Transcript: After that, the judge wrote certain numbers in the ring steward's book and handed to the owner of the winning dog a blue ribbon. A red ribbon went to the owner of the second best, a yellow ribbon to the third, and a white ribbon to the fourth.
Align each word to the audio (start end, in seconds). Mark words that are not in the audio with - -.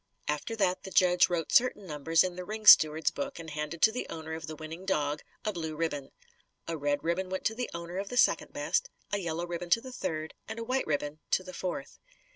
After 0.27 0.55
that, 0.55 0.81
the 0.81 0.89
judge 0.89 1.29
wrote 1.29 1.51
certain 1.51 1.85
numbers 1.85 2.23
in 2.23 2.35
the 2.35 2.43
ring 2.43 2.65
steward's 2.65 3.11
book 3.11 3.37
and 3.37 3.51
handed 3.51 3.83
to 3.83 3.91
the 3.91 4.09
owner 4.09 4.33
of 4.33 4.47
the 4.47 4.55
winning 4.55 4.83
dog 4.83 5.21
a 5.45 5.53
blue 5.53 5.75
ribbon. 5.75 6.09
A 6.67 6.75
red 6.75 7.03
ribbon 7.03 7.29
went 7.29 7.45
to 7.45 7.53
the 7.53 7.69
owner 7.71 7.97
of 7.99 8.09
the 8.09 8.17
second 8.17 8.51
best, 8.51 8.89
a 9.13 9.19
yellow 9.19 9.45
ribbon 9.45 9.69
to 9.69 9.79
the 9.79 9.91
third, 9.93 10.33
and 10.47 10.57
a 10.57 10.63
white 10.63 10.87
ribbon 10.87 11.19
to 11.29 11.43
the 11.43 11.53
fourth. 11.53 11.99